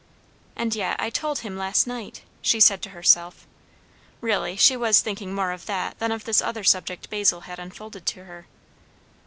"And 0.55 0.73
yet, 0.73 0.95
I 0.99 1.11
told 1.11 1.41
him, 1.45 1.55
last 1.55 1.85
night!" 1.85 2.23
she 2.41 2.59
said 2.59 2.81
to 2.81 2.89
herself. 2.89 3.45
Really, 4.19 4.55
she 4.55 4.75
was 4.75 4.99
thinking 4.99 5.31
more 5.31 5.51
of 5.51 5.67
that 5.67 5.99
than 5.99 6.11
of 6.11 6.23
this 6.25 6.41
other 6.41 6.63
subject 6.63 7.11
Basil 7.11 7.41
had 7.41 7.59
unfolded 7.59 8.07
to 8.07 8.23
her. 8.25 8.47